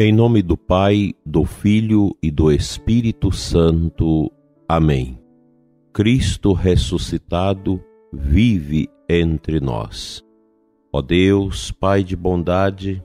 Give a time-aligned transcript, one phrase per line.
[0.00, 4.30] Em nome do Pai, do Filho e do Espírito Santo.
[4.68, 5.18] Amém.
[5.92, 7.82] Cristo ressuscitado
[8.12, 10.24] vive entre nós.
[10.92, 13.02] Ó Deus, Pai de bondade,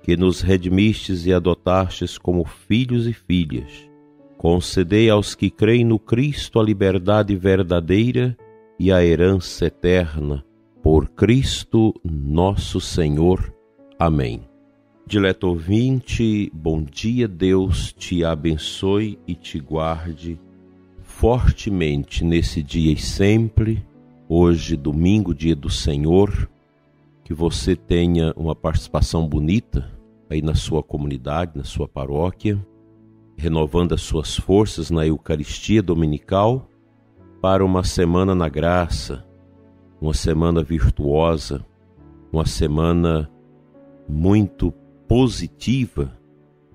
[0.00, 3.90] que nos redimistes e adotastes como filhos e filhas,
[4.36, 8.38] concedei aos que creem no Cristo a liberdade verdadeira
[8.78, 10.44] e a herança eterna.
[10.84, 13.52] Por Cristo nosso Senhor.
[13.98, 14.47] Amém.
[15.08, 20.38] Dileto ouvinte, bom dia, Deus te abençoe e te guarde
[21.00, 23.82] fortemente nesse dia e sempre.
[24.28, 26.46] Hoje, domingo, dia do Senhor,
[27.24, 29.90] que você tenha uma participação bonita
[30.28, 32.62] aí na sua comunidade, na sua paróquia,
[33.34, 36.68] renovando as suas forças na Eucaristia Dominical
[37.40, 39.26] para uma semana na graça,
[40.02, 41.64] uma semana virtuosa,
[42.30, 43.26] uma semana
[44.06, 44.70] muito
[45.08, 46.12] positiva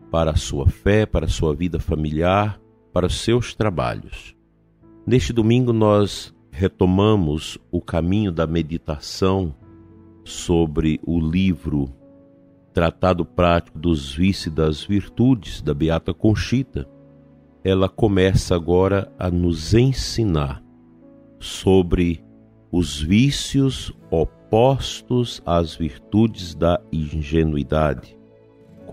[0.09, 2.59] para a sua fé, para a sua vida familiar,
[2.91, 4.35] para os seus trabalhos.
[5.05, 9.55] Neste domingo nós retomamos o caminho da meditação
[10.23, 11.93] sobre o livro
[12.73, 16.89] Tratado Prático dos Vícios e das Virtudes da Beata Conchita.
[17.63, 20.63] Ela começa agora a nos ensinar
[21.39, 22.23] sobre
[22.71, 28.17] os vícios opostos às virtudes da ingenuidade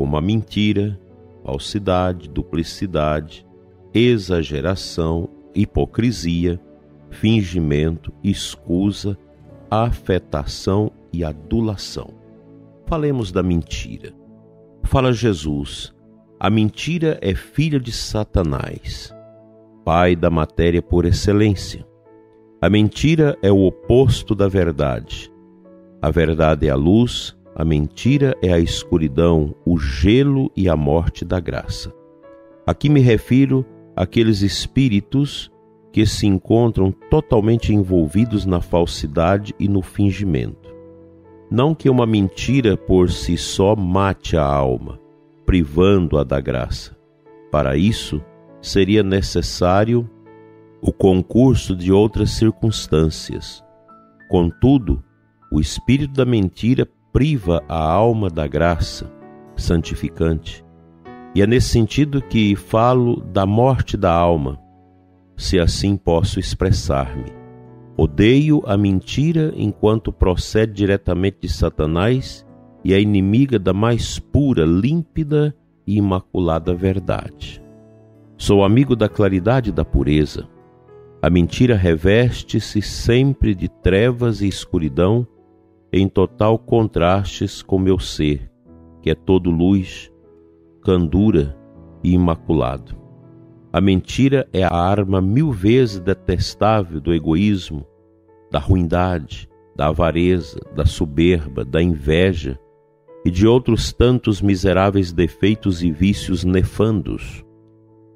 [0.01, 0.99] como a mentira,
[1.45, 3.47] falsidade, duplicidade,
[3.93, 6.59] exageração, hipocrisia,
[7.11, 9.19] fingimento, escusa,
[9.71, 12.15] afetação e adulação.
[12.87, 14.15] Falemos da mentira.
[14.85, 15.95] Fala Jesus:
[16.39, 19.15] a mentira é filha de Satanás,
[19.85, 21.87] pai da matéria por excelência.
[22.59, 25.31] A mentira é o oposto da verdade.
[26.01, 31.25] A verdade é a luz, a mentira é a escuridão, o gelo e a morte
[31.25, 31.93] da graça.
[32.67, 33.67] Aqui me refiro
[33.97, 35.51] àqueles espíritos
[35.93, 40.71] que se encontram totalmente envolvidos na falsidade e no fingimento.
[41.51, 45.01] Não que uma mentira por si só mate a alma,
[45.45, 46.97] privando-a da graça.
[47.51, 48.23] Para isso,
[48.63, 50.09] seria necessário
[50.81, 53.65] o concurso de outras circunstâncias.
[54.29, 55.03] Contudo,
[55.53, 59.11] o espírito da mentira priva a alma da graça
[59.57, 60.65] santificante.
[61.35, 64.59] E é nesse sentido que falo da morte da alma,
[65.37, 67.33] se assim posso expressar-me.
[67.97, 72.47] Odeio a mentira enquanto procede diretamente de Satanás
[72.83, 75.55] e é inimiga da mais pura, límpida
[75.87, 77.63] e imaculada verdade.
[78.37, 80.49] Sou amigo da claridade e da pureza.
[81.21, 85.27] A mentira reveste-se sempre de trevas e escuridão
[85.93, 88.51] em total contrastes com meu ser,
[89.03, 90.11] que é todo luz,
[90.83, 91.57] candura
[92.03, 92.97] e imaculado.
[93.73, 97.87] A mentira é a arma mil vezes detestável do egoísmo,
[98.51, 102.59] da ruindade, da avareza, da soberba, da inveja
[103.25, 107.45] e de outros tantos miseráveis defeitos e vícios nefandos.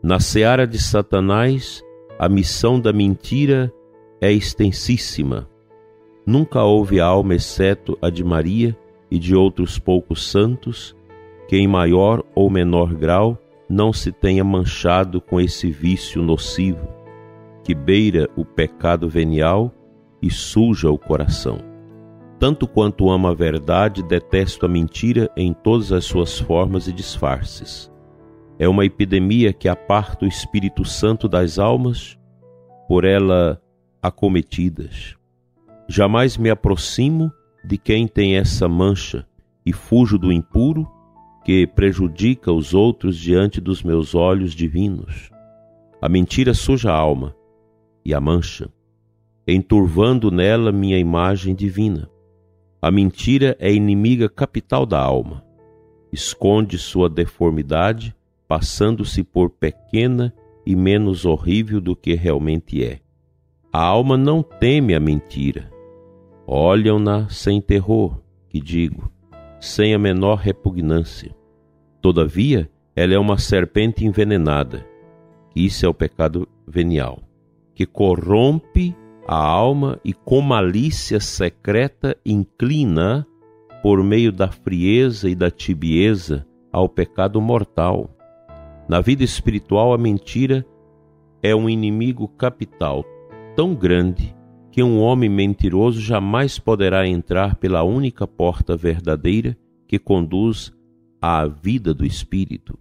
[0.03, 1.83] Na seara de Satanás,
[2.19, 3.73] a missão da mentira
[4.21, 5.49] é extensíssima
[6.27, 8.77] Nunca houve alma, exceto a de Maria
[9.11, 10.97] e de outros poucos santos,
[11.47, 16.89] que em maior ou menor grau não se tenha manchado com esse vício nocivo,
[17.63, 19.73] que beira o pecado venial
[20.23, 21.59] e suja o coração.
[22.39, 27.91] Tanto quanto amo a verdade, detesto a mentira em todas as suas formas e disfarces.
[28.59, 32.19] É uma epidemia que aparta o Espírito Santo das almas,
[32.89, 33.61] por ela
[34.03, 35.17] acometidas.
[35.89, 37.31] Jamais me aproximo
[37.65, 39.27] de quem tem essa mancha
[39.65, 40.91] e fujo do impuro
[41.45, 45.31] que prejudica os outros diante dos meus olhos divinos.
[46.01, 47.37] A mentira suja a alma
[48.05, 48.69] e a mancha,
[49.47, 52.09] enturvando nela minha imagem divina.
[52.81, 55.45] A mentira é inimiga capital da alma.
[56.11, 58.15] Esconde sua deformidade,
[58.49, 60.35] passando-se por pequena
[60.67, 63.01] e menos horrível do que realmente é.
[63.73, 65.71] A alma não teme a mentira,
[66.47, 69.11] Olham-na sem terror, que digo,
[69.59, 71.35] sem a menor repugnância.
[72.03, 74.87] Todavia, ela é uma serpente envenenada.
[75.57, 77.23] Isso é o pecado venial,
[77.75, 78.95] que corrompe
[79.27, 83.27] a alma e com malícia secreta inclina,
[83.83, 88.11] por meio da frieza e da tibieza, ao pecado mortal.
[88.87, 90.67] Na vida espiritual, a mentira
[91.43, 93.05] é um inimigo capital
[93.57, 94.35] tão grande
[94.75, 99.57] que um homem mentiroso jamais poderá entrar pela única porta verdadeira
[99.87, 100.75] que conduz
[101.23, 102.77] à vida do espírito.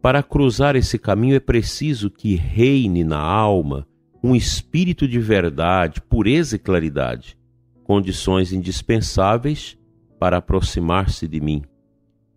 [0.00, 3.86] Para cruzar esse caminho é preciso que reine na alma
[4.24, 7.36] um espírito de verdade, pureza e claridade,
[7.84, 9.76] condições indispensáveis
[10.18, 11.60] para aproximar-se de mim.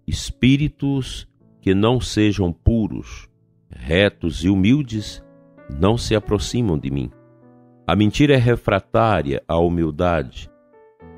[0.05, 1.25] Espíritos
[1.61, 3.29] que não sejam puros,
[3.69, 5.23] retos e humildes
[5.79, 7.09] não se aproximam de mim.
[7.85, 10.49] A mentira é refratária à humildade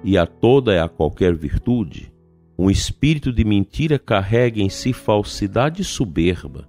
[0.04, 2.12] e a toda e a qualquer virtude.
[2.58, 6.68] Um espírito de mentira carrega em si falsidade soberba.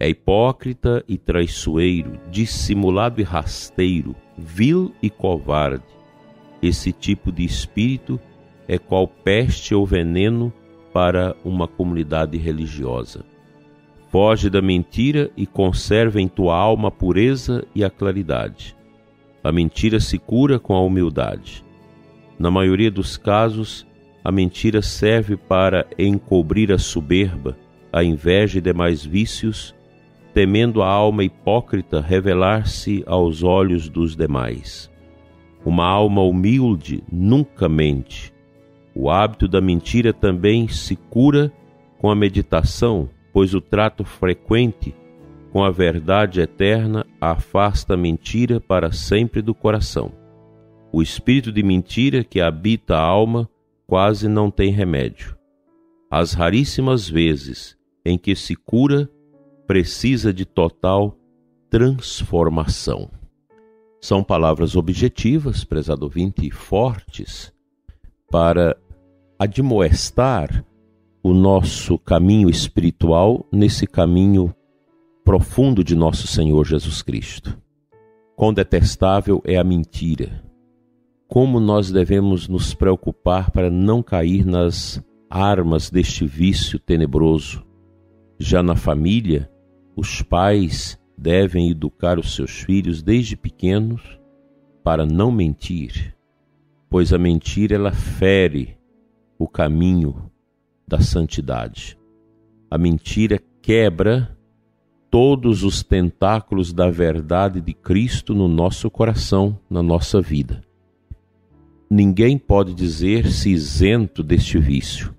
[0.00, 5.84] É hipócrita e traiçoeiro, dissimulado e rasteiro, vil e covarde.
[6.60, 8.18] Esse tipo de espírito
[8.66, 10.52] é qual peste ou veneno
[10.92, 13.24] para uma comunidade religiosa.
[14.08, 18.76] Foge da mentira e conserva em tua alma a pureza e a claridade.
[19.42, 21.64] A mentira se cura com a humildade.
[22.38, 23.86] Na maioria dos casos,
[24.24, 27.56] a mentira serve para encobrir a soberba,
[27.92, 29.74] a inveja e demais vícios,
[30.32, 34.90] temendo a alma hipócrita revelar-se aos olhos dos demais.
[35.64, 38.32] Uma alma humilde nunca mente,
[38.94, 41.50] o hábito da mentira também se cura
[41.98, 44.94] com a meditação, pois o trato frequente
[45.52, 50.10] com a verdade eterna afasta a mentira para sempre do coração.
[50.90, 53.48] O espírito de mentira que habita a alma
[53.86, 55.36] quase não tem remédio.
[56.10, 59.08] As raríssimas vezes em que se cura,
[59.66, 61.16] precisa de total
[61.70, 63.10] transformação.
[64.00, 67.52] São palavras objetivas, prezado ouvinte, fortes,
[68.30, 68.76] para
[69.38, 70.64] admoestar
[71.22, 74.52] o nosso caminho espiritual nesse caminho
[75.24, 77.56] profundo de nosso Senhor Jesus Cristo.
[78.34, 80.42] Quão detestável é a mentira.
[81.28, 87.64] Como nós devemos nos preocupar para não cair nas armas deste vício tenebroso.
[88.38, 89.50] Já na família,
[89.96, 94.02] os pais devem educar os seus filhos desde pequenos
[94.82, 96.16] para não mentir,
[96.90, 98.76] pois a mentira ela fere
[99.38, 100.30] o caminho
[100.86, 101.96] da santidade.
[102.68, 104.36] A mentira quebra
[105.12, 110.62] todos os tentáculos da verdade de Cristo no nosso coração, na nossa vida.
[111.90, 115.14] Ninguém pode dizer-se isento deste vício,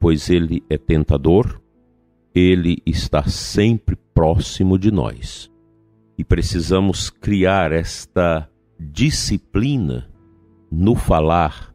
[0.00, 1.60] pois ele é tentador,
[2.34, 5.52] ele está sempre próximo de nós.
[6.16, 8.48] E precisamos criar esta
[8.80, 10.10] disciplina
[10.72, 11.74] no falar,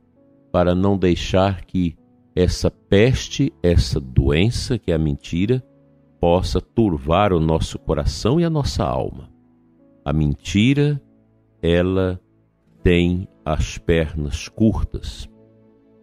[0.51, 1.95] para não deixar que
[2.35, 5.63] essa peste, essa doença que é a mentira,
[6.21, 9.27] possa turvar o nosso coração e a nossa alma.
[10.05, 11.01] A mentira,
[11.63, 12.21] ela
[12.83, 15.27] tem as pernas curtas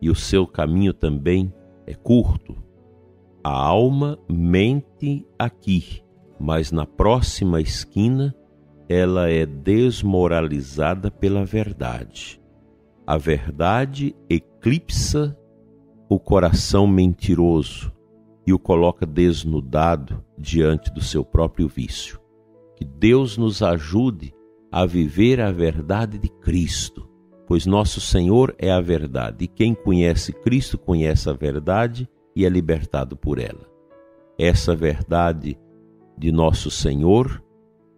[0.03, 1.55] e o seu caminho também
[1.87, 2.57] é curto.
[3.45, 6.03] A alma mente aqui,
[6.39, 8.35] mas na próxima esquina
[8.89, 12.41] ela é desmoralizada pela verdade.
[13.07, 15.39] A verdade eclipsa
[16.09, 17.93] o coração mentiroso
[18.49, 22.19] e o coloca desnudado diante do seu próprio vício.
[22.77, 24.33] Que Deus nos ajude
[24.73, 27.07] a viver a verdade de Cristo,
[27.47, 32.49] pois nosso Senhor é a verdade, e quem conhece Cristo conhece a verdade e é
[32.49, 33.69] libertado por ela.
[34.39, 35.59] Essa verdade
[36.17, 37.45] de nosso Senhor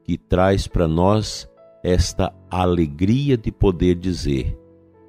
[0.02, 1.48] que traz para nós
[1.80, 4.58] esta alegria de poder dizer: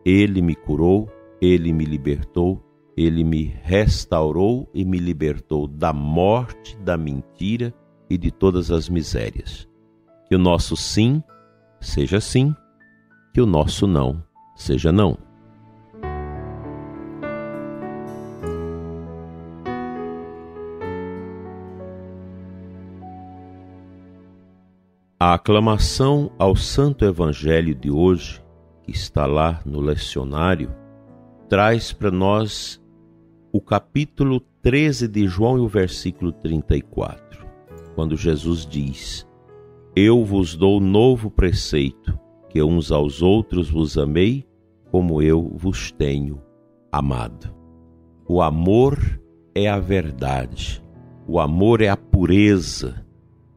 [0.05, 1.09] ele me curou,
[1.41, 2.61] ele me libertou,
[3.03, 7.73] ele me restaurou e me libertou da morte, da mentira
[8.09, 9.67] e de todas as misérias.
[10.27, 11.23] Que o nosso sim
[11.79, 12.55] seja sim,
[13.33, 14.23] que o nosso não
[14.55, 15.17] seja não.
[25.19, 28.41] A aclamação ao Santo Evangelho de hoje
[28.83, 30.73] que está lá no lecionário,
[31.47, 32.80] traz para nós
[33.53, 37.45] o capítulo 13 de João e o versículo 34,
[37.95, 39.27] quando Jesus diz:
[39.95, 42.17] Eu vos dou novo preceito,
[42.49, 44.45] que uns aos outros vos amei,
[44.89, 46.41] como eu vos tenho
[46.91, 47.53] amado.
[48.27, 48.97] O amor
[49.53, 50.81] é a verdade,
[51.27, 53.05] o amor é a pureza,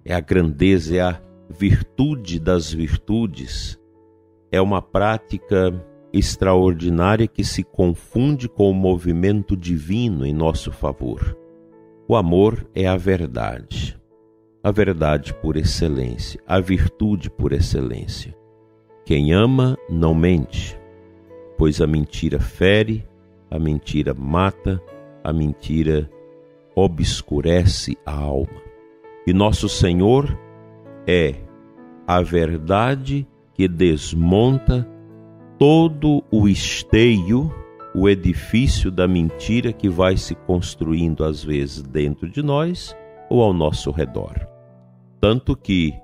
[0.04, 3.78] é a grandeza, é a virtude das virtudes,
[4.50, 5.72] é uma prática
[6.16, 11.36] extraordinária que se confunde com o movimento divino em nosso favor.
[12.06, 13.98] O amor é a verdade,
[14.62, 18.32] a verdade por excelência, a virtude por excelência.
[19.04, 20.78] Quem ama não mente,
[21.58, 23.04] pois a mentira fere,
[23.50, 24.80] a mentira mata,
[25.22, 26.08] a mentira
[26.76, 28.62] obscurece a alma.
[29.26, 30.38] E nosso Senhor
[31.06, 31.34] é
[32.06, 34.88] a verdade que desmonta
[35.66, 37.50] todo o esteio,
[37.94, 42.94] o edifício da mentira que vai se construindo às vezes dentro de nós
[43.30, 44.46] ou ao nosso redor.
[45.18, 45.94] Tanto que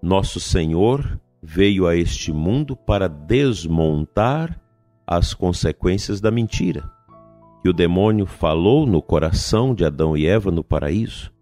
[0.00, 4.56] nosso Senhor veio a este mundo para desmontar
[5.04, 6.88] as consequências da mentira
[7.60, 11.32] que o demônio falou no coração de Adão e Eva no paraíso,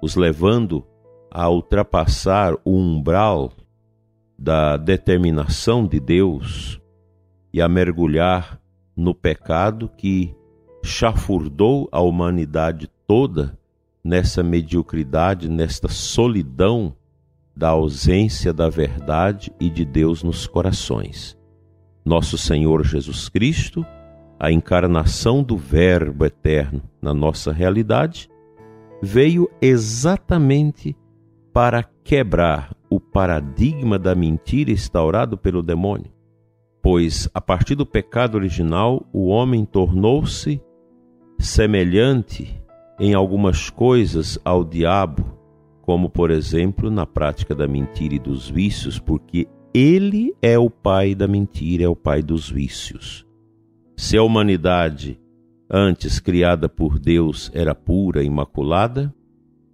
[0.00, 0.86] os levando
[1.28, 3.50] a ultrapassar o umbral
[4.38, 6.80] da determinação de Deus
[7.54, 8.60] e a mergulhar
[8.96, 10.34] no pecado que
[10.82, 13.56] chafurdou a humanidade toda
[14.02, 16.96] nessa mediocridade, nesta solidão
[17.56, 21.38] da ausência da verdade e de Deus nos corações.
[22.04, 23.86] Nosso Senhor Jesus Cristo,
[24.36, 28.28] a encarnação do Verbo eterno na nossa realidade,
[29.00, 30.96] veio exatamente
[31.52, 36.12] para quebrar o paradigma da mentira instaurado pelo demônio.
[36.84, 40.60] Pois, a partir do pecado original, o homem tornou-se
[41.38, 42.62] semelhante
[43.00, 45.24] em algumas coisas ao diabo,
[45.80, 51.14] como, por exemplo, na prática da mentira e dos vícios, porque ele é o pai
[51.14, 53.26] da mentira, é o pai dos vícios.
[53.96, 55.18] Se a humanidade,
[55.70, 59.10] antes criada por Deus, era pura, imaculada,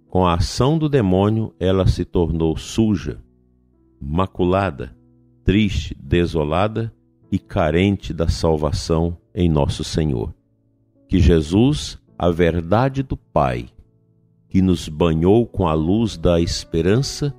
[0.07, 3.21] com a ação do demônio ela se tornou suja,
[3.99, 4.95] maculada,
[5.43, 6.93] triste, desolada
[7.31, 10.33] e carente da salvação em nosso Senhor.
[11.07, 13.69] Que Jesus, a verdade do Pai,
[14.49, 17.33] que nos banhou com a luz da esperança,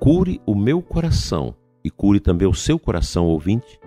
[0.00, 3.78] cure o meu coração e cure também o seu coração ouvinte,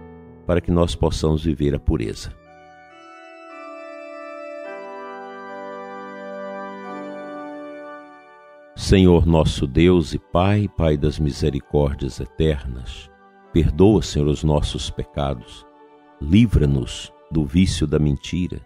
[0.47, 2.33] para que nós possamos viver a pureza.
[8.75, 13.09] Senhor nosso Deus e Pai, Pai das misericórdias eternas,
[13.53, 15.65] perdoa, Senhor, os nossos pecados,
[16.21, 18.61] livra-nos do vício da mentira,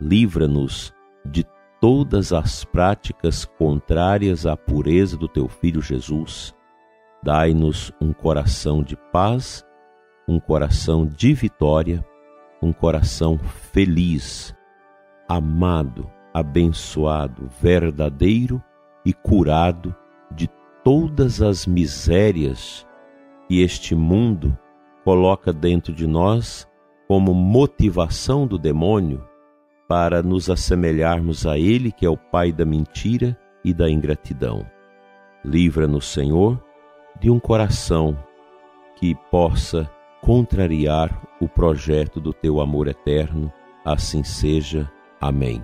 [0.00, 0.92] livra-nos
[1.24, 1.44] de
[1.80, 6.54] todas as práticas contrárias à pureza do Teu Filho Jesus.
[7.22, 9.64] Dai-nos um coração de paz,
[10.28, 12.04] um coração de vitória,
[12.62, 14.54] um coração feliz,
[15.28, 18.62] amado, abençoado, verdadeiro
[19.04, 19.94] e curado
[20.30, 20.48] de
[20.84, 22.86] todas as misérias
[23.50, 24.56] que este mundo
[25.02, 26.68] coloca dentro de nós
[27.08, 29.26] como motivação do demônio
[29.88, 34.64] para nos assemelharmos a Ele, que é o Pai da mentira e da ingratidão.
[35.44, 36.62] Livra-nos, Senhor,
[37.18, 38.16] de um coração
[38.94, 39.90] que possa
[40.22, 43.52] contrariar o projeto do Teu amor eterno.
[43.84, 44.88] Assim seja.
[45.20, 45.60] Amém.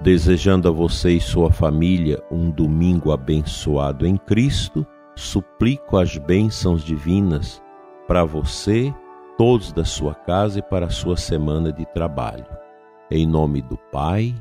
[0.00, 4.86] Desejando a você e sua família um domingo abençoado em Cristo,
[5.16, 7.60] suplico as bênçãos divinas
[8.06, 8.94] para você,
[9.36, 12.46] todos da sua casa e para a sua semana de trabalho.
[13.10, 14.32] Em nome do Pai,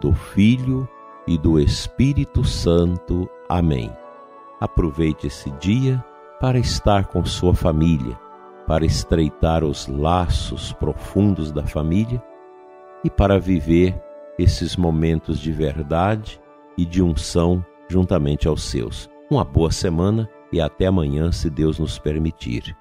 [0.00, 0.88] do Filho
[1.24, 3.28] e do Espírito Santo.
[3.48, 3.92] Amém.
[4.60, 6.04] Aproveite esse dia
[6.40, 8.18] para estar com sua família,
[8.66, 12.20] para estreitar os laços profundos da família
[13.04, 14.02] e para viver
[14.38, 16.40] esses momentos de verdade
[16.76, 19.08] e de unção juntamente aos seus.
[19.30, 22.76] Uma boa semana e até amanhã, se Deus nos permitir.